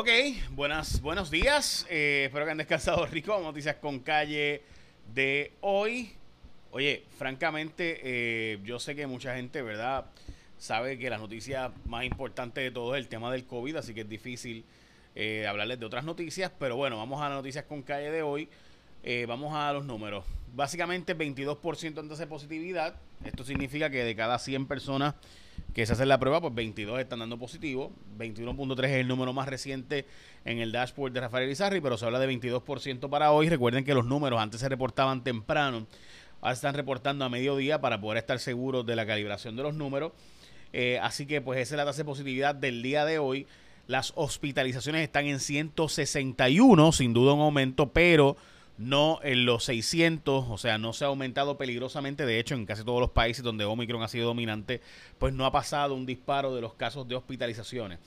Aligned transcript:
Ok, 0.00 0.10
buenas, 0.52 1.00
buenos 1.02 1.28
días. 1.28 1.84
Eh, 1.90 2.26
espero 2.26 2.44
que 2.44 2.52
han 2.52 2.58
descansado 2.58 3.04
rico. 3.10 3.36
Noticias 3.40 3.74
con 3.78 3.98
calle 3.98 4.62
de 5.12 5.54
hoy. 5.60 6.12
Oye, 6.70 7.02
francamente, 7.16 7.98
eh, 8.04 8.60
yo 8.62 8.78
sé 8.78 8.94
que 8.94 9.08
mucha 9.08 9.34
gente, 9.34 9.60
¿verdad? 9.60 10.04
Sabe 10.56 11.00
que 11.00 11.10
la 11.10 11.18
noticia 11.18 11.72
más 11.84 12.04
importante 12.04 12.60
de 12.60 12.70
todo 12.70 12.94
es 12.94 13.02
el 13.02 13.08
tema 13.08 13.32
del 13.32 13.44
COVID, 13.44 13.74
así 13.74 13.92
que 13.92 14.02
es 14.02 14.08
difícil 14.08 14.64
eh, 15.16 15.48
hablarles 15.48 15.80
de 15.80 15.86
otras 15.86 16.04
noticias. 16.04 16.52
Pero 16.60 16.76
bueno, 16.76 16.96
vamos 16.96 17.20
a 17.20 17.28
las 17.28 17.38
noticias 17.38 17.64
con 17.64 17.82
calle 17.82 18.12
de 18.12 18.22
hoy. 18.22 18.48
vamos 19.26 19.52
a 19.52 19.72
los 19.72 19.84
números. 19.84 20.24
Básicamente 20.54 21.18
22% 21.18 21.98
en 21.98 22.08
tasa 22.08 22.22
de 22.22 22.28
positividad. 22.28 22.94
Esto 23.24 23.42
significa 23.42 23.90
que 23.90 24.04
de 24.04 24.14
cada 24.14 24.38
100 24.38 24.68
personas 24.68 25.16
que 25.78 25.86
se 25.86 25.92
hacen 25.92 26.08
la 26.08 26.18
prueba, 26.18 26.40
pues 26.40 26.52
22 26.56 26.98
están 26.98 27.20
dando 27.20 27.38
positivo. 27.38 27.92
21.3 28.18 28.84
es 28.86 28.90
el 28.94 29.06
número 29.06 29.32
más 29.32 29.46
reciente 29.46 30.06
en 30.44 30.58
el 30.58 30.72
dashboard 30.72 31.12
de 31.12 31.20
Rafael 31.20 31.48
Izarri, 31.48 31.80
pero 31.80 31.96
se 31.96 32.04
habla 32.04 32.18
de 32.18 32.28
22% 32.28 33.08
para 33.08 33.30
hoy. 33.30 33.48
Recuerden 33.48 33.84
que 33.84 33.94
los 33.94 34.04
números 34.04 34.40
antes 34.40 34.58
se 34.60 34.68
reportaban 34.68 35.22
temprano, 35.22 35.86
ahora 36.40 36.52
están 36.52 36.74
reportando 36.74 37.24
a 37.24 37.28
mediodía 37.28 37.80
para 37.80 38.00
poder 38.00 38.18
estar 38.18 38.40
seguros 38.40 38.86
de 38.86 38.96
la 38.96 39.06
calibración 39.06 39.54
de 39.54 39.62
los 39.62 39.74
números. 39.74 40.10
Eh, 40.72 40.98
así 41.00 41.26
que 41.26 41.40
pues 41.40 41.60
esa 41.60 41.76
es 41.76 41.76
la 41.76 41.84
tasa 41.84 41.98
de 41.98 42.06
positividad 42.06 42.56
del 42.56 42.82
día 42.82 43.04
de 43.04 43.20
hoy. 43.20 43.46
Las 43.86 44.12
hospitalizaciones 44.16 45.02
están 45.02 45.26
en 45.26 45.38
161, 45.38 46.90
sin 46.90 47.12
duda 47.12 47.34
un 47.34 47.40
aumento, 47.42 47.92
pero 47.92 48.36
no 48.78 49.18
en 49.24 49.44
los 49.44 49.64
600, 49.64 50.46
o 50.48 50.56
sea, 50.56 50.78
no 50.78 50.92
se 50.92 51.04
ha 51.04 51.08
aumentado 51.08 51.58
peligrosamente. 51.58 52.24
De 52.24 52.38
hecho, 52.38 52.54
en 52.54 52.64
casi 52.64 52.84
todos 52.84 53.00
los 53.00 53.10
países 53.10 53.42
donde 53.42 53.64
Omicron 53.64 54.02
ha 54.02 54.08
sido 54.08 54.26
dominante, 54.26 54.80
pues 55.18 55.34
no 55.34 55.44
ha 55.44 55.52
pasado 55.52 55.94
un 55.94 56.06
disparo 56.06 56.54
de 56.54 56.60
los 56.60 56.74
casos 56.74 57.06
de 57.08 57.16
hospitalizaciones. 57.16 57.98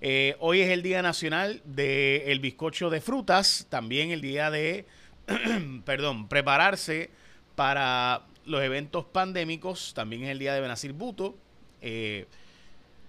Eh, 0.00 0.36
hoy 0.40 0.60
es 0.60 0.70
el 0.70 0.82
Día 0.82 1.00
Nacional 1.00 1.62
del 1.64 2.40
Bizcocho 2.40 2.90
de 2.90 3.00
Frutas, 3.00 3.66
también 3.70 4.10
el 4.10 4.20
día 4.20 4.50
de, 4.50 4.84
perdón, 5.84 6.28
prepararse 6.28 7.10
para 7.54 8.22
los 8.44 8.62
eventos 8.62 9.06
pandémicos, 9.06 9.94
también 9.94 10.24
es 10.24 10.30
el 10.30 10.38
día 10.38 10.54
de 10.54 10.60
Benazir 10.60 10.92
Buto, 10.92 11.36
eh, 11.80 12.26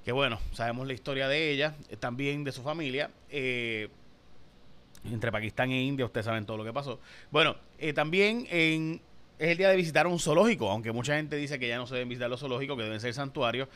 que 0.06 0.12
bueno, 0.14 0.40
sabemos 0.54 0.88
la 0.88 0.94
historia 0.94 1.28
de 1.28 1.52
ella, 1.52 1.76
también 2.00 2.46
de 2.46 2.54
su 2.54 2.64
familia. 2.64 3.12
Entre 5.06 5.32
Pakistán 5.32 5.72
e 5.72 5.82
India, 5.82 6.06
ustedes 6.06 6.26
saben 6.26 6.46
todo 6.46 6.58
lo 6.58 6.64
que 6.64 6.74
pasó. 6.74 7.00
Bueno, 7.32 7.56
eh, 7.78 7.94
también 7.94 8.48
en, 8.50 9.02
es 9.40 9.50
el 9.50 9.58
día 9.58 9.70
de 9.70 9.76
visitar 9.76 10.08
un 10.08 10.20
zoológico, 10.20 10.70
aunque 10.70 10.92
mucha 10.92 11.16
gente 11.16 11.36
dice 11.36 11.60
que 11.60 11.68
ya 11.68 11.78
no 11.78 11.88
se 11.88 11.96
deben 11.96 12.10
visitar 12.10 12.30
los 12.30 12.40
zoológicos, 12.40 12.76
que 12.78 12.84
deben 12.84 13.00
ser 13.00 13.14
santuarios. 13.14 13.70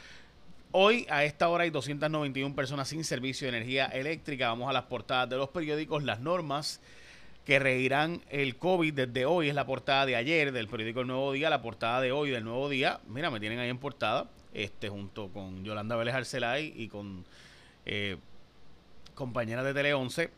Hoy, 0.72 1.06
a 1.10 1.24
esta 1.26 1.50
hora, 1.50 1.66
hay 1.66 1.70
291 1.70 2.56
personas 2.56 2.88
sin 2.88 3.04
servicio 3.04 3.46
de 3.46 3.58
energía 3.58 3.86
eléctrica. 3.88 4.48
Vamos 4.48 4.70
a 4.70 4.74
las 4.74 4.84
portadas 4.84 5.30
de 5.30 5.36
los 5.36 5.50
periódicos, 5.50 6.04
las 6.04 6.22
normas 6.22 6.82
que 7.46 7.60
regirán 7.60 8.22
el 8.30 8.56
COVID 8.56 8.94
desde 8.94 9.26
hoy. 9.26 9.50
Es 9.50 9.56
la 9.56 9.66
portada 9.66 10.06
de 10.06 10.16
ayer 10.16 10.52
del 10.52 10.68
periódico 10.68 11.02
El 11.02 11.08
Nuevo 11.08 11.34
Día, 11.34 11.50
la 11.50 11.62
portada 11.62 12.00
de 12.00 12.12
hoy 12.12 12.30
del 12.30 12.44
Nuevo 12.44 12.70
Día. 12.70 13.02
Mira, 13.08 13.30
me 13.30 13.40
tienen 13.40 13.60
ahí 13.60 13.70
en 13.70 13.80
portada, 13.80 14.30
este 14.54 14.90
junto 14.90 15.28
con 15.30 15.64
Yolanda 15.66 15.96
Vélez 15.96 16.16
Arcelay 16.16 16.74
y 16.76 16.88
con 16.88 17.26
eh, 17.86 18.18
compañeras 19.14 19.66
de 19.66 19.74
Tele 19.74 19.94
11 19.94 20.30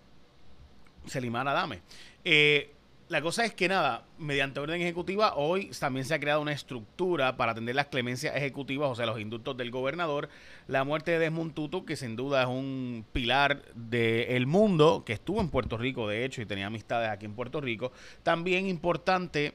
Selimar 1.06 1.48
Adame. 1.48 1.82
Eh, 2.23 2.73
la 3.09 3.22
cosa 3.22 3.46
es 3.46 3.54
que 3.54 3.68
nada, 3.68 4.06
mediante 4.18 4.59
orden 4.59 4.82
ejecutiva, 4.82 5.36
hoy 5.36 5.70
también 5.80 6.06
se 6.06 6.16
ha 6.16 6.20
creado 6.20 6.42
una 6.42 6.54
estructura 6.54 7.36
para 7.36 7.52
atender 7.52 7.76
las 7.76 7.88
clemencias 7.88 8.36
ejecutivas, 8.36 8.90
o 8.90 8.96
sea, 8.96 9.06
los 9.06 9.20
indultos 9.20 9.56
del 9.58 9.72
gobernador. 9.72 10.30
La 10.68 10.84
muerte 10.84 11.12
de 11.12 11.20
Desmond 11.20 11.54
Tutu, 11.54 11.86
que 11.86 11.96
sin 11.96 12.16
duda 12.16 12.42
es 12.42 12.48
un 12.48 13.06
pilar 13.12 13.66
del 13.76 14.48
mundo, 14.48 15.04
que 15.06 15.14
estuvo 15.14 15.42
en 15.42 15.50
Puerto 15.50 15.78
Rico, 15.78 16.08
de 16.08 16.26
hecho, 16.26 16.42
y 16.42 16.46
tenía 16.46 16.68
amistades 16.68 17.09
aquí 17.09 17.26
en 17.26 17.36
Puerto 17.36 17.62
Rico. 17.62 17.92
También 18.24 18.68
importante 18.68 19.54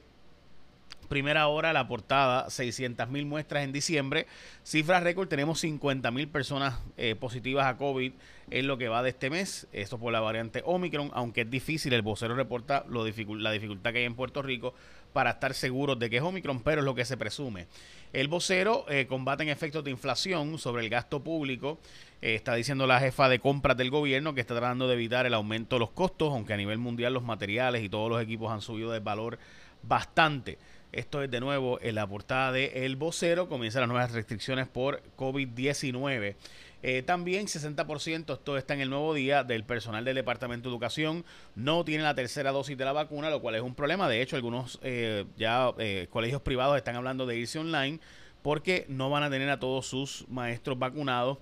Primera 1.09 1.47
hora, 1.47 1.73
la 1.73 1.87
portada, 1.87 2.51
600 2.51 3.09
mil 3.09 3.25
muestras 3.25 3.63
en 3.63 3.71
diciembre. 3.71 4.27
Cifras 4.63 5.01
récord, 5.01 5.27
tenemos 5.27 5.59
50 5.59 6.11
mil 6.11 6.27
personas 6.27 6.79
eh, 6.97 7.15
positivas 7.15 7.65
a 7.65 7.77
COVID 7.77 8.13
en 8.51 8.67
lo 8.67 8.77
que 8.77 8.89
va 8.89 9.01
de 9.01 9.09
este 9.09 9.31
mes. 9.31 9.67
Esto 9.73 9.97
por 9.97 10.13
la 10.13 10.19
variante 10.19 10.61
Omicron, 10.63 11.09
aunque 11.15 11.41
es 11.41 11.49
difícil, 11.49 11.93
el 11.93 12.03
vocero 12.03 12.35
reporta 12.35 12.85
la 12.87 13.03
dificultad 13.03 13.91
que 13.91 13.97
hay 13.97 14.05
en 14.05 14.13
Puerto 14.13 14.43
Rico 14.43 14.75
para 15.11 15.31
estar 15.31 15.55
seguros 15.55 15.97
de 15.97 16.11
que 16.11 16.17
es 16.17 16.23
Omicron, 16.23 16.61
pero 16.61 16.81
es 16.81 16.85
lo 16.85 16.93
que 16.93 17.05
se 17.05 17.17
presume. 17.17 17.65
El 18.13 18.27
vocero 18.27 18.85
eh, 18.87 19.07
combate 19.07 19.41
en 19.41 19.49
efectos 19.49 19.83
de 19.83 19.89
inflación 19.89 20.59
sobre 20.59 20.83
el 20.83 20.89
gasto 20.89 21.23
público. 21.23 21.79
Eh, 22.21 22.35
está 22.35 22.53
diciendo 22.53 22.85
la 22.85 22.99
jefa 22.99 23.29
de 23.29 23.39
compras 23.39 23.77
del 23.77 23.89
gobierno 23.89 24.35
que 24.35 24.41
está 24.41 24.55
tratando 24.55 24.87
de 24.87 24.93
evitar 24.93 25.25
el 25.25 25.33
aumento 25.33 25.75
de 25.75 25.79
los 25.79 25.89
costos, 25.89 26.31
aunque 26.31 26.53
a 26.53 26.57
nivel 26.57 26.77
mundial 26.77 27.15
los 27.15 27.23
materiales 27.23 27.83
y 27.83 27.89
todos 27.89 28.11
los 28.11 28.21
equipos 28.21 28.51
han 28.51 28.61
subido 28.61 28.91
de 28.91 28.99
valor 28.99 29.39
bastante. 29.81 30.57
Esto 30.91 31.21
es 31.21 31.29
de 31.29 31.39
nuevo 31.39 31.79
en 31.81 31.93
la 31.93 32.07
portada 32.07 32.51
de 32.51 32.85
El 32.85 32.95
Vocero. 32.95 33.47
Comienzan 33.47 33.81
las 33.81 33.89
nuevas 33.89 34.11
restricciones 34.11 34.67
por 34.67 35.03
COVID-19. 35.17 36.35
Eh, 36.81 37.03
también 37.03 37.45
60%, 37.45 38.33
esto 38.33 38.57
está 38.57 38.73
en 38.73 38.81
el 38.81 38.89
nuevo 38.89 39.13
día, 39.13 39.43
del 39.43 39.65
personal 39.65 40.03
del 40.03 40.15
Departamento 40.15 40.69
de 40.69 40.73
Educación 40.73 41.25
no 41.53 41.83
tiene 41.83 42.03
la 42.03 42.15
tercera 42.15 42.51
dosis 42.51 42.77
de 42.77 42.85
la 42.85 42.93
vacuna, 42.93 43.29
lo 43.29 43.39
cual 43.39 43.55
es 43.55 43.61
un 43.61 43.75
problema. 43.75 44.09
De 44.09 44.21
hecho, 44.21 44.35
algunos 44.35 44.79
eh, 44.81 45.25
ya 45.37 45.71
eh, 45.77 46.07
colegios 46.09 46.41
privados 46.41 46.75
están 46.77 46.95
hablando 46.95 47.27
de 47.27 47.37
irse 47.37 47.59
online 47.59 47.99
porque 48.41 48.85
no 48.87 49.11
van 49.11 49.23
a 49.23 49.29
tener 49.29 49.49
a 49.49 49.59
todos 49.59 49.85
sus 49.85 50.25
maestros 50.29 50.79
vacunados 50.79 51.37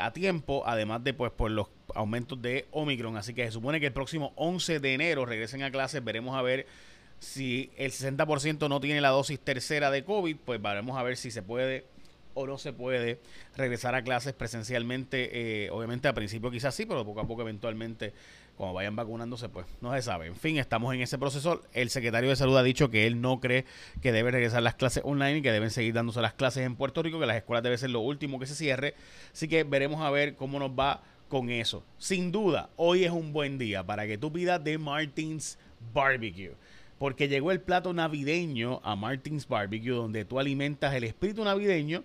a 0.00 0.12
tiempo, 0.12 0.64
además 0.66 1.04
de 1.04 1.14
pues 1.14 1.30
por 1.30 1.52
los 1.52 1.68
aumentos 1.94 2.42
de 2.42 2.66
Omicron. 2.72 3.16
Así 3.16 3.32
que 3.32 3.44
se 3.44 3.52
supone 3.52 3.78
que 3.78 3.86
el 3.86 3.92
próximo 3.92 4.32
11 4.34 4.80
de 4.80 4.94
enero 4.94 5.24
regresen 5.24 5.62
a 5.62 5.70
clases, 5.70 6.02
veremos 6.02 6.36
a 6.36 6.42
ver 6.42 6.66
si 7.18 7.70
el 7.76 7.90
60% 7.90 8.68
no 8.68 8.80
tiene 8.80 9.00
la 9.00 9.08
dosis 9.08 9.40
tercera 9.40 9.90
de 9.90 10.04
COVID, 10.04 10.36
pues 10.44 10.62
veremos 10.62 10.96
a 10.96 11.02
ver 11.02 11.16
si 11.16 11.30
se 11.30 11.42
puede 11.42 11.86
o 12.34 12.46
no 12.46 12.56
se 12.56 12.72
puede 12.72 13.18
regresar 13.56 13.94
a 13.94 14.02
clases 14.02 14.32
presencialmente. 14.32 15.64
Eh, 15.64 15.70
obviamente 15.70 16.06
al 16.06 16.14
principio 16.14 16.50
quizás 16.50 16.74
sí, 16.74 16.86
pero 16.86 17.04
poco 17.04 17.20
a 17.20 17.26
poco 17.26 17.42
eventualmente 17.42 18.12
cuando 18.56 18.74
vayan 18.74 18.96
vacunándose, 18.96 19.48
pues 19.48 19.66
no 19.80 19.92
se 19.94 20.02
sabe. 20.02 20.26
En 20.26 20.36
fin, 20.36 20.58
estamos 20.58 20.92
en 20.94 21.00
ese 21.00 21.16
proceso. 21.16 21.62
El 21.72 21.90
secretario 21.90 22.28
de 22.28 22.36
Salud 22.36 22.56
ha 22.56 22.62
dicho 22.62 22.90
que 22.90 23.06
él 23.06 23.20
no 23.20 23.40
cree 23.40 23.64
que 24.02 24.12
debe 24.12 24.32
regresar 24.32 24.62
las 24.62 24.74
clases 24.74 25.02
online 25.04 25.38
y 25.38 25.42
que 25.42 25.52
deben 25.52 25.70
seguir 25.70 25.94
dándose 25.94 26.20
las 26.20 26.34
clases 26.34 26.66
en 26.66 26.74
Puerto 26.74 27.02
Rico, 27.02 27.20
que 27.20 27.26
las 27.26 27.36
escuelas 27.36 27.62
deben 27.62 27.78
ser 27.78 27.90
lo 27.90 28.00
último 28.00 28.38
que 28.38 28.46
se 28.46 28.56
cierre. 28.56 28.94
Así 29.32 29.46
que 29.46 29.62
veremos 29.62 30.00
a 30.00 30.10
ver 30.10 30.34
cómo 30.34 30.58
nos 30.58 30.70
va 30.70 31.02
con 31.28 31.50
eso. 31.50 31.84
Sin 31.98 32.32
duda, 32.32 32.70
hoy 32.76 33.04
es 33.04 33.12
un 33.12 33.32
buen 33.32 33.58
día 33.58 33.84
para 33.84 34.06
que 34.06 34.18
tú 34.18 34.32
pidas 34.32 34.62
de 34.62 34.76
Martins 34.76 35.56
Barbecue 35.92 36.54
porque 36.98 37.28
llegó 37.28 37.52
el 37.52 37.60
plato 37.60 37.92
navideño 37.92 38.80
a 38.82 38.96
Martins 38.96 39.46
Barbecue, 39.46 39.92
donde 39.92 40.24
tú 40.24 40.38
alimentas 40.38 40.94
el 40.94 41.04
espíritu 41.04 41.44
navideño 41.44 42.04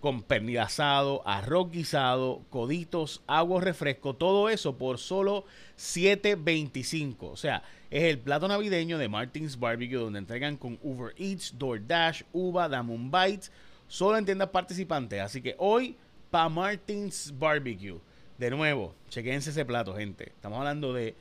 con 0.00 0.22
pernil 0.22 0.58
asado, 0.58 1.26
arroz 1.26 1.70
guisado, 1.70 2.42
coditos, 2.50 3.22
agua, 3.26 3.62
refresco, 3.62 4.14
todo 4.14 4.50
eso 4.50 4.76
por 4.76 4.98
solo 4.98 5.46
7.25. 5.78 7.16
O 7.22 7.36
sea, 7.36 7.62
es 7.90 8.02
el 8.02 8.18
plato 8.18 8.46
navideño 8.46 8.98
de 8.98 9.08
Martins 9.08 9.58
Barbecue, 9.58 9.96
donde 9.96 10.18
entregan 10.18 10.58
con 10.58 10.78
Uber 10.82 11.14
Eats, 11.16 11.54
DoorDash, 11.58 12.24
Uva, 12.34 12.68
Damon 12.68 13.10
Bites, 13.10 13.50
solo 13.88 14.18
en 14.18 14.26
tiendas 14.26 14.50
participantes. 14.50 15.22
Así 15.22 15.40
que 15.40 15.54
hoy, 15.58 15.96
para 16.30 16.50
Martins 16.50 17.32
Barbecue, 17.38 17.98
de 18.36 18.50
nuevo, 18.50 18.94
chequense 19.08 19.50
ese 19.50 19.64
plato, 19.64 19.94
gente. 19.94 20.24
Estamos 20.24 20.58
hablando 20.58 20.92
de 20.92 21.14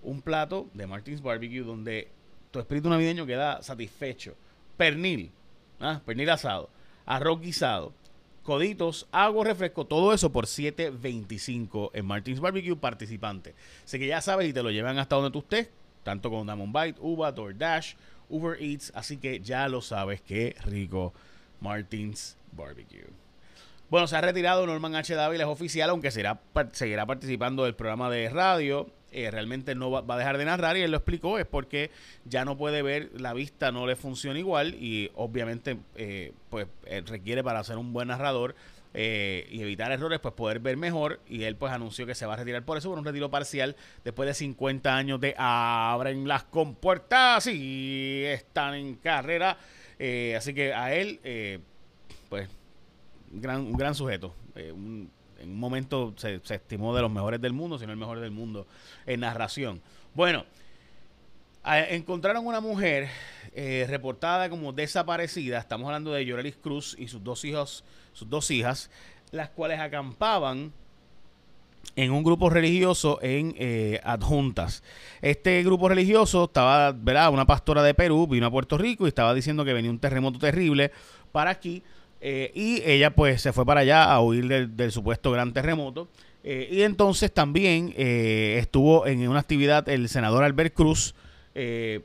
un 0.00 0.22
plato 0.22 0.70
de 0.72 0.86
Martins 0.86 1.20
Barbecue 1.20 1.60
donde 1.60 2.08
tu 2.52 2.60
espíritu 2.60 2.88
navideño 2.88 3.26
queda 3.26 3.62
satisfecho. 3.62 4.36
Pernil, 4.76 5.32
¿ah? 5.80 6.00
pernil 6.04 6.30
asado, 6.30 6.70
arroz 7.04 7.40
guisado, 7.40 7.92
coditos, 8.44 9.08
agua, 9.10 9.44
refresco, 9.44 9.86
todo 9.86 10.12
eso 10.12 10.30
por 10.30 10.46
7.25 10.46 11.90
en 11.94 12.06
Martins 12.06 12.40
Barbecue 12.40 12.76
participante. 12.76 13.54
Así 13.84 13.98
que 13.98 14.06
ya 14.06 14.20
sabes 14.20 14.48
y 14.48 14.52
te 14.52 14.62
lo 14.62 14.70
llevan 14.70 14.98
hasta 14.98 15.16
donde 15.16 15.30
tú 15.30 15.40
estés, 15.40 15.70
tanto 16.04 16.30
con 16.30 16.46
Diamond 16.46 16.76
Bite, 16.76 17.00
Uva, 17.00 17.32
DoorDash, 17.32 17.94
Uber 18.28 18.60
Eats, 18.62 18.92
así 18.94 19.16
que 19.16 19.40
ya 19.40 19.68
lo 19.68 19.80
sabes, 19.80 20.20
qué 20.20 20.56
rico 20.64 21.12
Martins 21.60 22.36
Barbecue. 22.52 23.06
Bueno, 23.92 24.06
se 24.06 24.16
ha 24.16 24.22
retirado 24.22 24.66
Norman 24.66 24.94
H. 24.94 25.14
Dávila, 25.14 25.44
es 25.44 25.50
oficial, 25.50 25.90
aunque 25.90 26.10
será, 26.10 26.40
seguirá 26.72 27.04
participando 27.04 27.64
del 27.64 27.74
programa 27.74 28.08
de 28.08 28.30
radio 28.30 28.90
eh, 29.10 29.30
realmente 29.30 29.74
no 29.74 29.90
va, 29.90 30.14
a 30.14 30.16
dejar 30.16 30.38
de 30.38 30.46
narrar 30.46 30.78
y 30.78 30.80
él 30.80 30.90
lo 30.90 30.96
explicó, 30.96 31.38
es 31.38 31.44
porque 31.44 31.90
ya 32.24 32.46
no 32.46 32.56
puede 32.56 32.80
ver, 32.80 33.10
la 33.20 33.34
vista 33.34 33.70
no 33.70 33.86
le 33.86 33.94
funciona 33.94 34.38
igual 34.38 34.74
y 34.80 35.10
obviamente 35.14 35.76
eh, 35.96 36.32
pues 36.48 36.68
eh, 36.86 37.02
requiere 37.04 37.44
para 37.44 37.62
ser 37.64 37.76
un 37.76 37.92
buen 37.92 38.08
narrador 38.08 38.54
y 38.94 39.60
evitar 39.60 39.92
errores, 39.92 40.20
pues 40.20 40.32
poder 40.32 40.60
ver 40.60 40.78
mejor. 40.78 41.20
Y 41.28 41.42
él 41.44 41.56
pues 41.56 41.70
anunció 41.70 42.06
que 42.06 42.14
se 42.14 42.24
va 42.24 42.32
a 42.32 42.36
retirar 42.36 42.64
por 42.64 42.78
eso, 42.78 42.88
por 42.88 42.98
un 42.98 43.04
retiro 43.04 43.30
parcial 43.30 43.76
después 44.04 44.26
de 44.26 44.32
50 44.32 44.96
años 44.96 45.20
de 45.20 45.34
abren 45.36 46.26
las 46.26 46.44
compuertas 46.44 47.46
y 47.46 48.22
están 48.24 48.72
en 48.72 48.94
carrera. 48.94 49.58
así 50.34 50.54
que 50.54 50.72
a 50.72 50.94
él, 50.94 51.20
pues, 52.30 52.48
gran, 53.40 53.60
un 53.60 53.72
gran 53.72 53.94
sujeto. 53.94 54.34
un 54.74 55.10
en 55.42 55.50
un 55.50 55.58
momento 55.58 56.14
se, 56.16 56.40
estimó 56.50 56.94
de 56.94 57.02
los 57.02 57.10
mejores 57.10 57.40
del 57.40 57.52
mundo, 57.52 57.78
si 57.78 57.84
no 57.84 57.92
el 57.92 57.98
mejor 57.98 58.20
del 58.20 58.30
mundo 58.30 58.66
en 59.06 59.20
narración. 59.20 59.82
Bueno, 60.14 60.44
encontraron 61.64 62.46
una 62.46 62.60
mujer 62.60 63.08
eh, 63.52 63.86
reportada 63.88 64.48
como 64.48 64.72
desaparecida. 64.72 65.58
Estamos 65.58 65.86
hablando 65.86 66.12
de 66.12 66.24
Yorelis 66.24 66.56
Cruz 66.56 66.96
y 66.98 67.08
sus 67.08 67.22
dos 67.24 67.44
hijos, 67.44 67.84
sus 68.12 68.30
dos 68.30 68.50
hijas, 68.52 68.90
las 69.32 69.50
cuales 69.50 69.80
acampaban 69.80 70.72
en 71.96 72.12
un 72.12 72.22
grupo 72.22 72.48
religioso 72.48 73.18
en 73.20 73.54
eh, 73.58 74.00
adjuntas. 74.04 74.84
Este 75.20 75.60
grupo 75.64 75.88
religioso 75.88 76.44
estaba, 76.44 76.92
¿verdad? 76.92 77.32
Una 77.32 77.46
pastora 77.46 77.82
de 77.82 77.94
Perú 77.94 78.28
vino 78.28 78.46
a 78.46 78.50
Puerto 78.50 78.78
Rico 78.78 79.06
y 79.06 79.08
estaba 79.08 79.34
diciendo 79.34 79.64
que 79.64 79.72
venía 79.72 79.90
un 79.90 79.98
terremoto 79.98 80.38
terrible 80.38 80.92
para 81.32 81.50
aquí. 81.50 81.82
Eh, 82.24 82.52
y 82.54 82.82
ella 82.88 83.14
pues 83.14 83.42
se 83.42 83.52
fue 83.52 83.66
para 83.66 83.80
allá 83.80 84.04
a 84.04 84.20
huir 84.20 84.46
del, 84.70 84.92
supuesto 84.92 85.32
gran 85.32 85.52
terremoto. 85.52 86.08
y 86.44 86.82
entonces 86.82 87.32
también 87.32 87.92
estuvo 87.96 89.06
en 89.06 89.28
una 89.28 89.40
actividad 89.40 89.88
el 89.88 90.08
senador 90.08 90.44
Albert 90.44 90.72
Cruz, 90.74 91.14
eh, 91.54 92.00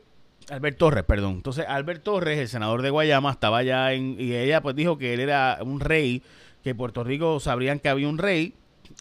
Albert 0.50 0.78
Torres, 0.78 1.04
perdón. 1.04 1.36
Entonces, 1.36 1.66
Albert 1.68 2.04
Torres, 2.04 2.40
el 2.40 2.48
senador 2.48 2.82
de 2.82 2.90
Guayama, 2.90 3.32
estaba 3.32 3.60
allá 3.60 3.94
en, 3.94 4.16
y 4.20 4.34
ella 4.34 4.62
pues 4.62 4.76
dijo 4.76 4.98
que 4.98 5.14
él 5.14 5.20
era 5.20 5.60
un 5.62 5.80
rey, 5.80 6.24
que 6.64 6.74
Puerto 6.74 7.04
Rico 7.04 7.40
sabrían 7.40 7.80
que 7.80 7.90
había 7.90 8.08
un 8.08 8.18
rey, 8.18 8.54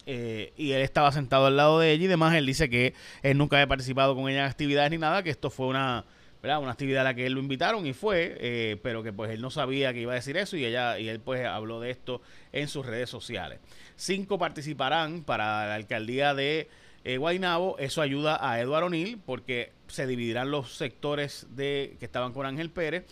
eh, 0.05 0.53
y 0.57 0.71
él 0.71 0.81
estaba 0.81 1.11
sentado 1.11 1.45
al 1.45 1.55
lado 1.55 1.79
de 1.79 1.91
ella 1.91 2.05
y 2.05 2.07
demás. 2.07 2.35
Él 2.35 2.45
dice 2.45 2.69
que 2.69 2.93
él 3.23 3.37
nunca 3.37 3.55
había 3.57 3.67
participado 3.67 4.15
con 4.15 4.29
ella 4.29 4.39
en 4.39 4.45
actividades 4.45 4.91
ni 4.91 4.97
nada, 4.97 5.23
que 5.23 5.29
esto 5.29 5.49
fue 5.49 5.67
una, 5.67 6.05
¿verdad? 6.41 6.59
una 6.59 6.71
actividad 6.71 7.01
a 7.01 7.05
la 7.05 7.13
que 7.13 7.25
él 7.25 7.33
lo 7.33 7.39
invitaron 7.39 7.85
y 7.85 7.93
fue, 7.93 8.37
eh, 8.39 8.77
pero 8.83 9.03
que 9.03 9.13
pues 9.13 9.31
él 9.31 9.41
no 9.41 9.49
sabía 9.49 9.93
que 9.93 10.01
iba 10.01 10.11
a 10.11 10.15
decir 10.15 10.37
eso 10.37 10.57
y 10.57 10.65
ella 10.65 10.99
y 10.99 11.09
él 11.09 11.19
pues 11.19 11.45
habló 11.45 11.79
de 11.79 11.91
esto 11.91 12.21
en 12.51 12.67
sus 12.67 12.85
redes 12.85 13.09
sociales. 13.09 13.59
Cinco 13.95 14.37
participarán 14.37 15.23
para 15.23 15.67
la 15.67 15.75
alcaldía 15.75 16.33
de 16.33 16.69
eh, 17.03 17.17
Guainabo. 17.17 17.77
Eso 17.79 18.01
ayuda 18.01 18.37
a 18.39 18.59
Eduardo 18.59 18.87
O'Neill 18.87 19.19
porque 19.25 19.71
se 19.87 20.05
dividirán 20.05 20.51
los 20.51 20.73
sectores 20.75 21.47
de 21.51 21.95
que 21.99 22.05
estaban 22.05 22.33
con 22.33 22.45
Ángel 22.45 22.69
Pérez. 22.69 23.05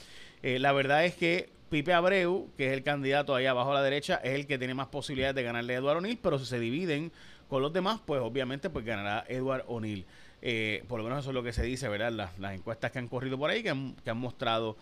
Eh, 0.43 0.59
la 0.59 0.73
verdad 0.73 1.05
es 1.05 1.15
que 1.15 1.49
Pipe 1.69 1.93
Abreu, 1.93 2.49
que 2.57 2.67
es 2.67 2.73
el 2.73 2.83
candidato 2.83 3.33
ahí 3.33 3.45
abajo 3.45 3.71
a 3.71 3.75
la 3.75 3.83
derecha, 3.83 4.21
es 4.23 4.33
el 4.33 4.47
que 4.47 4.57
tiene 4.57 4.73
más 4.73 4.87
posibilidades 4.87 5.35
de 5.35 5.43
ganarle 5.43 5.73
a 5.73 5.77
Eduardo 5.77 5.99
O'Neill, 5.99 6.19
pero 6.21 6.37
si 6.37 6.45
se 6.45 6.59
dividen 6.59 7.11
con 7.49 7.61
los 7.61 7.73
demás, 7.73 7.99
pues 8.05 8.21
obviamente 8.21 8.69
pues 8.69 8.85
ganará 8.85 9.25
Eduardo 9.27 9.65
O'Neill. 9.67 10.05
Eh, 10.47 10.83
por 10.87 10.99
lo 10.99 11.03
menos 11.03 11.21
eso 11.21 11.31
es 11.31 11.33
lo 11.33 11.41
que 11.41 11.51
se 11.53 11.63
dice, 11.63 11.89
¿verdad? 11.89 12.11
Las, 12.37 12.53
encuestas 12.53 12.91
que 12.91 12.99
han 12.99 13.07
corrido 13.07 13.35
por 13.35 13.49
ahí, 13.49 13.63
que 13.63 13.71
han, 13.71 13.95
que 14.03 14.11
han 14.11 14.17
mostrado 14.17 14.77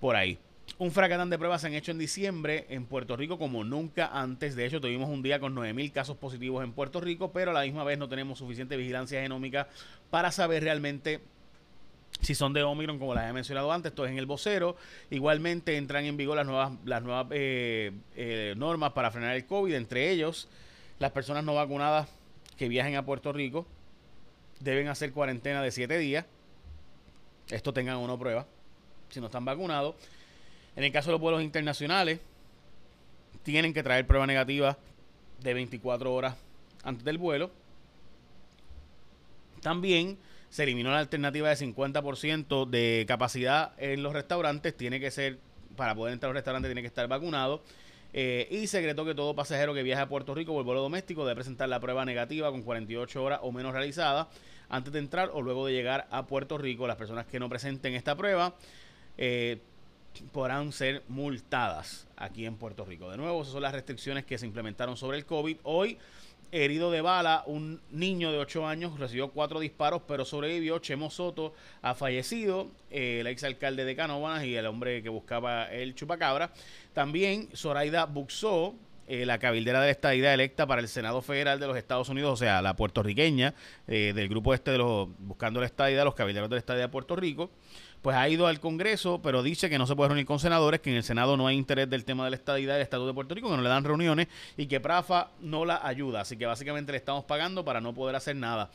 por 0.00 0.16
ahí. 0.16 0.38
Un 0.78 0.90
fracatán 0.90 1.28
de 1.28 1.36
pruebas 1.36 1.60
se 1.60 1.66
han 1.66 1.74
hecho 1.74 1.90
en 1.90 1.98
diciembre 1.98 2.64
en 2.70 2.86
Puerto 2.86 3.14
Rico 3.14 3.38
como 3.38 3.62
nunca 3.62 4.06
antes. 4.06 4.56
De 4.56 4.64
hecho, 4.64 4.80
tuvimos 4.80 5.10
un 5.10 5.22
día 5.22 5.38
con 5.38 5.54
9.000 5.54 5.92
casos 5.92 6.16
positivos 6.16 6.64
en 6.64 6.72
Puerto 6.72 6.98
Rico, 6.98 7.30
pero 7.30 7.50
a 7.50 7.54
la 7.54 7.60
misma 7.60 7.84
vez 7.84 7.98
no 7.98 8.08
tenemos 8.08 8.38
suficiente 8.38 8.74
vigilancia 8.78 9.20
genómica 9.20 9.68
para 10.08 10.32
saber 10.32 10.62
realmente 10.62 11.20
si 12.22 12.34
son 12.34 12.54
de 12.54 12.62
Omicron, 12.62 12.98
como 12.98 13.14
las 13.14 13.28
he 13.28 13.34
mencionado 13.34 13.70
antes, 13.70 13.92
esto 13.92 14.06
es 14.06 14.12
en 14.12 14.16
el 14.16 14.24
vocero. 14.24 14.76
Igualmente 15.10 15.76
entran 15.76 16.06
en 16.06 16.16
vigor 16.16 16.36
las 16.36 16.46
nuevas, 16.46 16.72
las 16.86 17.02
nuevas 17.02 17.26
eh, 17.32 17.92
eh, 18.16 18.54
normas 18.56 18.92
para 18.92 19.10
frenar 19.10 19.36
el 19.36 19.44
COVID, 19.44 19.74
entre 19.74 20.10
ellos 20.10 20.48
las 20.98 21.10
personas 21.10 21.44
no 21.44 21.54
vacunadas 21.54 22.08
que 22.56 22.68
viajen 22.68 22.96
a 22.96 23.04
Puerto 23.04 23.30
Rico 23.34 23.66
deben 24.62 24.88
hacer 24.88 25.12
cuarentena 25.12 25.62
de 25.62 25.70
7 25.70 25.98
días. 25.98 26.24
Esto 27.48 27.72
tengan 27.72 27.98
una 27.98 28.16
prueba 28.18 28.46
si 29.10 29.20
no 29.20 29.26
están 29.26 29.44
vacunados. 29.44 29.94
En 30.74 30.84
el 30.84 30.92
caso 30.92 31.08
de 31.08 31.12
los 31.12 31.20
vuelos 31.20 31.42
internacionales, 31.42 32.20
tienen 33.42 33.74
que 33.74 33.82
traer 33.82 34.06
prueba 34.06 34.26
negativa 34.26 34.78
de 35.40 35.54
24 35.54 36.12
horas 36.12 36.36
antes 36.82 37.04
del 37.04 37.18
vuelo. 37.18 37.50
También 39.60 40.18
se 40.48 40.64
eliminó 40.64 40.90
la 40.90 40.98
alternativa 40.98 41.48
de 41.48 41.56
50% 41.56 42.68
de 42.68 43.04
capacidad 43.06 43.72
en 43.78 44.02
los 44.02 44.12
restaurantes. 44.12 44.76
Tiene 44.76 44.98
que 44.98 45.10
ser, 45.10 45.38
para 45.76 45.94
poder 45.94 46.14
entrar 46.14 46.30
a 46.30 46.32
los 46.32 46.38
restaurantes, 46.38 46.68
tiene 46.68 46.82
que 46.82 46.88
estar 46.88 47.06
vacunado. 47.06 47.62
Eh, 48.14 48.48
y 48.50 48.66
se 48.66 48.78
decretó 48.78 49.04
que 49.04 49.14
todo 49.14 49.34
pasajero 49.34 49.72
que 49.72 49.82
viaje 49.82 50.02
a 50.02 50.08
Puerto 50.08 50.34
Rico 50.34 50.52
por 50.52 50.64
vuelo 50.64 50.82
doméstico 50.82 51.24
debe 51.24 51.36
presentar 51.36 51.68
la 51.68 51.80
prueba 51.80 52.04
negativa 52.04 52.50
con 52.50 52.62
48 52.62 53.22
horas 53.22 53.40
o 53.42 53.52
menos 53.52 53.72
realizada 53.72 54.28
antes 54.72 54.92
de 54.92 54.98
entrar 54.98 55.30
o 55.34 55.42
luego 55.42 55.66
de 55.66 55.74
llegar 55.74 56.08
a 56.10 56.26
Puerto 56.26 56.58
Rico. 56.58 56.86
Las 56.86 56.96
personas 56.96 57.26
que 57.26 57.38
no 57.38 57.48
presenten 57.48 57.94
esta 57.94 58.16
prueba 58.16 58.54
eh, 59.18 59.58
podrán 60.32 60.72
ser 60.72 61.02
multadas 61.08 62.08
aquí 62.16 62.46
en 62.46 62.56
Puerto 62.56 62.84
Rico. 62.84 63.10
De 63.10 63.18
nuevo, 63.18 63.42
esas 63.42 63.52
son 63.52 63.62
las 63.62 63.72
restricciones 63.72 64.24
que 64.24 64.38
se 64.38 64.46
implementaron 64.46 64.96
sobre 64.96 65.18
el 65.18 65.26
COVID. 65.26 65.58
Hoy, 65.64 65.98
herido 66.52 66.90
de 66.90 67.02
bala, 67.02 67.44
un 67.46 67.82
niño 67.90 68.32
de 68.32 68.38
8 68.38 68.66
años 68.66 68.98
recibió 68.98 69.30
cuatro 69.30 69.60
disparos, 69.60 70.02
pero 70.08 70.24
sobrevivió. 70.24 70.78
Chemo 70.78 71.10
Soto 71.10 71.52
ha 71.82 71.94
fallecido, 71.94 72.70
eh, 72.90 73.18
el 73.20 73.26
exalcalde 73.26 73.84
de 73.84 73.94
Canóvanas 73.94 74.44
y 74.44 74.56
el 74.56 74.64
hombre 74.64 75.02
que 75.02 75.10
buscaba 75.10 75.70
el 75.70 75.94
chupacabra. 75.94 76.50
También 76.94 77.50
Zoraida 77.54 78.06
Buxó, 78.06 78.74
eh, 79.12 79.26
la 79.26 79.36
cabildera 79.38 79.78
de 79.78 79.88
la 79.88 79.90
estadía 79.90 80.32
electa 80.32 80.66
para 80.66 80.80
el 80.80 80.88
Senado 80.88 81.20
Federal 81.20 81.60
de 81.60 81.66
los 81.66 81.76
Estados 81.76 82.08
Unidos, 82.08 82.32
o 82.32 82.36
sea, 82.36 82.62
la 82.62 82.76
puertorriqueña 82.76 83.52
eh, 83.86 84.14
del 84.14 84.26
grupo 84.26 84.54
este 84.54 84.70
de 84.70 84.78
los 84.78 85.06
buscando 85.18 85.60
la 85.60 85.66
estadía, 85.66 86.02
los 86.02 86.14
cabilderos 86.14 86.48
de 86.48 86.56
la 86.56 86.60
estadía 86.60 86.80
de 86.84 86.88
Puerto 86.88 87.14
Rico 87.14 87.50
pues 88.00 88.16
ha 88.16 88.26
ido 88.30 88.46
al 88.46 88.58
Congreso, 88.58 89.20
pero 89.22 89.42
dice 89.42 89.68
que 89.68 89.76
no 89.76 89.86
se 89.86 89.94
puede 89.94 90.08
reunir 90.08 90.24
con 90.24 90.38
senadores, 90.38 90.80
que 90.80 90.88
en 90.88 90.96
el 90.96 91.02
Senado 91.04 91.36
no 91.36 91.46
hay 91.46 91.58
interés 91.58 91.90
del 91.90 92.06
tema 92.06 92.24
de 92.24 92.30
la 92.30 92.36
estadidad 92.36 92.72
del 92.72 92.82
Estado 92.82 93.06
de 93.06 93.12
Puerto 93.12 93.34
Rico, 93.34 93.50
que 93.50 93.56
no 93.56 93.62
le 93.62 93.68
dan 93.68 93.84
reuniones 93.84 94.28
y 94.56 94.66
que 94.66 94.80
Prafa 94.80 95.30
no 95.40 95.66
la 95.66 95.86
ayuda. 95.86 96.22
Así 96.22 96.38
que 96.38 96.46
básicamente 96.46 96.90
le 96.90 96.98
estamos 96.98 97.24
pagando 97.24 97.66
para 97.66 97.82
no 97.82 97.92
poder 97.92 98.16
hacer 98.16 98.34
nada, 98.34 98.70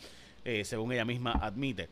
eh, 0.45 0.63
según 0.63 0.93
ella 0.93 1.03
misma 1.03 1.31
admite. 1.31 1.89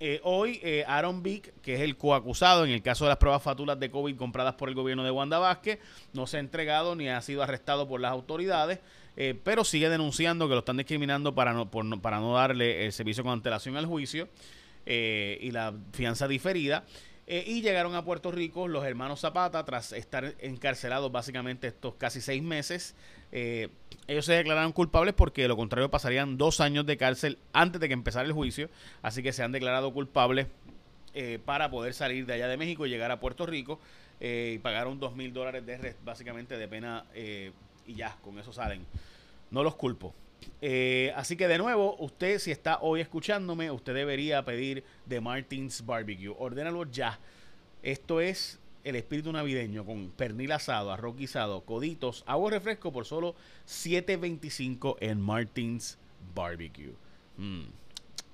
Eh, 0.00 0.20
hoy, 0.22 0.60
eh, 0.62 0.84
Aaron 0.86 1.22
Vick, 1.22 1.52
que 1.62 1.74
es 1.74 1.80
el 1.80 1.96
coacusado 1.96 2.64
en 2.64 2.70
el 2.70 2.82
caso 2.82 3.04
de 3.04 3.10
las 3.10 3.18
pruebas 3.18 3.42
fatulas 3.42 3.78
de 3.80 3.90
COVID 3.90 4.16
compradas 4.16 4.54
por 4.54 4.68
el 4.68 4.74
gobierno 4.74 5.04
de 5.04 5.10
Wanda 5.10 5.38
Vázquez, 5.38 5.78
no 6.12 6.26
se 6.26 6.36
ha 6.36 6.40
entregado 6.40 6.94
ni 6.94 7.08
ha 7.08 7.20
sido 7.22 7.42
arrestado 7.42 7.88
por 7.88 8.00
las 8.00 8.12
autoridades, 8.12 8.80
pero 9.44 9.64
sigue 9.64 9.88
denunciando 9.88 10.48
que 10.48 10.54
lo 10.54 10.58
están 10.58 10.76
discriminando 10.76 11.34
para 11.36 11.52
no, 11.52 11.70
para 11.70 12.18
no 12.18 12.34
darle 12.34 12.84
el 12.84 12.92
servicio 12.92 13.22
con 13.22 13.32
antelación 13.32 13.76
al 13.76 13.86
juicio. 13.86 14.28
Eh, 14.86 15.38
y 15.40 15.50
la 15.50 15.72
fianza 15.92 16.28
diferida. 16.28 16.84
Eh, 17.26 17.44
y 17.46 17.62
llegaron 17.62 17.94
a 17.94 18.04
Puerto 18.04 18.30
Rico 18.30 18.68
los 18.68 18.84
hermanos 18.84 19.20
Zapata 19.20 19.64
tras 19.64 19.92
estar 19.92 20.34
encarcelados 20.40 21.10
básicamente 21.10 21.68
estos 21.68 21.94
casi 21.94 22.20
seis 22.20 22.42
meses. 22.42 22.94
Eh, 23.32 23.68
ellos 24.06 24.26
se 24.26 24.34
declararon 24.34 24.72
culpables 24.72 25.14
porque 25.14 25.42
de 25.42 25.48
lo 25.48 25.56
contrario 25.56 25.90
pasarían 25.90 26.36
dos 26.36 26.60
años 26.60 26.84
de 26.84 26.96
cárcel 26.96 27.38
antes 27.52 27.80
de 27.80 27.88
que 27.88 27.94
empezara 27.94 28.26
el 28.26 28.32
juicio. 28.32 28.68
Así 29.02 29.22
que 29.22 29.32
se 29.32 29.42
han 29.42 29.52
declarado 29.52 29.92
culpables 29.92 30.46
para 31.44 31.70
poder 31.70 31.94
salir 31.94 32.26
de 32.26 32.32
allá 32.32 32.48
de 32.48 32.56
México 32.56 32.86
y 32.86 32.90
llegar 32.90 33.12
a 33.12 33.20
Puerto 33.20 33.46
Rico. 33.46 33.78
y 34.20 34.58
pagaron 34.58 34.98
dos 34.98 35.14
mil 35.14 35.32
dólares 35.32 35.64
de 35.64 35.94
básicamente 36.04 36.58
de 36.58 36.66
pena 36.66 37.04
y 37.86 37.94
ya, 37.94 38.16
con 38.22 38.38
eso 38.38 38.52
salen. 38.52 38.84
No 39.50 39.62
los 39.62 39.76
culpo. 39.76 40.12
Eh, 40.60 41.12
así 41.16 41.36
que 41.36 41.48
de 41.48 41.58
nuevo, 41.58 41.96
usted 41.98 42.38
si 42.38 42.50
está 42.50 42.78
hoy 42.80 43.00
escuchándome, 43.00 43.70
usted 43.70 43.94
debería 43.94 44.44
pedir 44.44 44.84
de 45.06 45.20
Martins 45.20 45.84
Barbecue. 45.84 46.34
Ordénalo 46.38 46.84
ya. 46.90 47.18
Esto 47.82 48.20
es 48.20 48.58
el 48.84 48.96
espíritu 48.96 49.32
navideño 49.32 49.84
con 49.84 50.10
pernil 50.10 50.52
asado, 50.52 50.92
arroz 50.92 51.16
guisado, 51.16 51.62
coditos, 51.62 52.22
agua 52.26 52.50
refresco 52.50 52.92
por 52.92 53.06
solo 53.06 53.34
7.25 53.66 54.96
en 55.00 55.20
Martins 55.20 55.98
Barbecue. 56.34 56.94
Mm. 57.36 57.64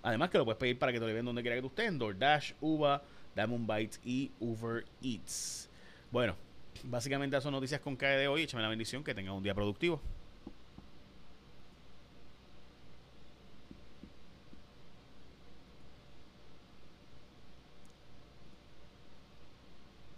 Además 0.03 0.31
que 0.31 0.39
lo 0.39 0.45
puedes 0.45 0.59
pedir 0.59 0.79
para 0.79 0.93
que 0.93 0.99
te 0.99 1.03
lo 1.03 1.09
lleven 1.09 1.25
donde 1.25 1.43
quiera 1.43 1.57
que 1.57 1.63
tú 1.63 1.69
estés, 1.69 1.97
DoorDash, 1.97 2.53
Uva, 2.61 3.03
Diamond 3.35 3.71
Bites 3.71 4.01
y 4.05 4.31
Uber 4.41 4.85
Eats. 5.03 5.69
Bueno, 6.11 6.35
básicamente 6.85 7.37
esas 7.37 7.45
son 7.45 7.53
noticias 7.53 7.81
con 7.81 7.97
cae 7.97 8.17
de 8.19 8.29
hoy. 8.29 8.43
Échame 8.43 8.63
la 8.63 8.69
bendición, 8.69 9.05
que 9.05 9.15
tenga 9.15 9.33
un 9.33 9.43
día 9.43 9.55
productivo. 9.55 10.01